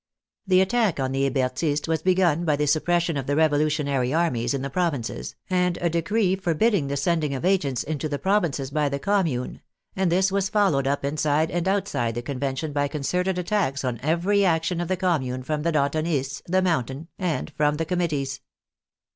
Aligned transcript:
The 0.47 0.61
attack 0.61 0.99
on 0.99 1.11
the 1.11 1.29
Hebertists 1.29 1.87
was 1.87 2.01
begun 2.01 2.43
by 2.43 2.55
the 2.55 2.65
suppression 2.65 3.17
of 3.17 3.27
the 3.27 3.35
revolutionary 3.35 4.11
armies 4.11 4.55
in 4.55 4.63
the 4.63 4.69
provinces, 4.71 5.35
and 5.47 5.77
a 5.79 5.91
decree 5.91 6.35
forbidding 6.35 6.87
the 6.87 6.97
sending 6.97 7.35
of 7.35 7.45
agents 7.45 7.83
into 7.83 8.09
the 8.09 8.17
provinces 8.17 8.71
by 8.71 8.89
the 8.89 8.97
Commune, 8.97 9.61
and 9.95 10.11
this 10.11 10.31
was 10.31 10.49
followed 10.49 10.87
up 10.87 11.05
inside 11.05 11.51
and 11.51 11.67
outside 11.67 12.15
the 12.15 12.23
Convention 12.23 12.73
by 12.73 12.87
concerted 12.87 13.37
at 13.37 13.45
tacks 13.45 13.83
on 13.85 13.99
every 14.01 14.43
action 14.43 14.81
of 14.81 14.87
the 14.87 14.97
Commune 14.97 15.43
from 15.43 15.61
the 15.61 15.71
Danton 15.71 16.07
ists, 16.07 16.41
the 16.47 16.63
Mountain, 16.63 17.07
and 17.19 17.51
from 17.55 17.75
the 17.75 17.85
Committees. 17.85 18.41